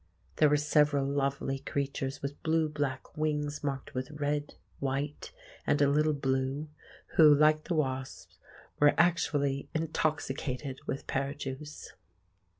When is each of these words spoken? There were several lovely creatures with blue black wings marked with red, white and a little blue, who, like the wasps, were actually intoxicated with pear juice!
There 0.37 0.49
were 0.49 0.57
several 0.57 1.05
lovely 1.05 1.59
creatures 1.59 2.23
with 2.23 2.41
blue 2.41 2.69
black 2.69 3.15
wings 3.15 3.63
marked 3.63 3.93
with 3.93 4.09
red, 4.09 4.55
white 4.79 5.31
and 5.67 5.79
a 5.79 5.87
little 5.87 6.15
blue, 6.15 6.69
who, 7.17 7.35
like 7.35 7.65
the 7.65 7.75
wasps, 7.75 8.39
were 8.79 8.95
actually 8.97 9.69
intoxicated 9.75 10.79
with 10.87 11.05
pear 11.05 11.35
juice! 11.35 11.91